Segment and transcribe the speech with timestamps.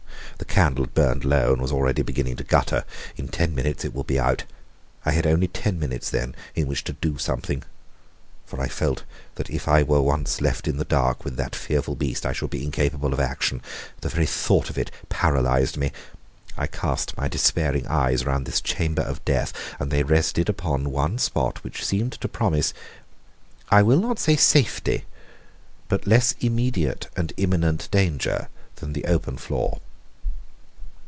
[0.37, 2.83] The candle had burned low, and was already beginning to gutter.
[3.15, 4.43] In ten minutes it would be out.
[5.05, 7.61] I had only ten minutes then in which to do something,
[8.47, 9.03] for I felt
[9.35, 12.49] that if I were once left in the dark with that fearful beast I should
[12.49, 13.61] be incapable of action.
[14.01, 15.91] The very thought of it paralysed me.
[16.57, 21.19] I cast my despairing eyes round this chamber of death, and they rested upon one
[21.19, 22.73] spot which seemed to promise
[23.69, 25.05] I will not say safety,
[25.87, 29.79] but less immediate and imminent danger than the open floor.